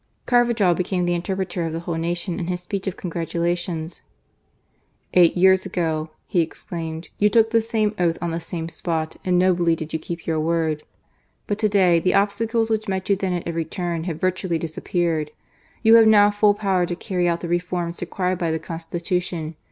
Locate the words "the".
1.05-1.13, 1.73-1.81, 7.51-7.61, 8.31-8.39, 11.99-12.15, 17.41-17.47, 18.49-18.57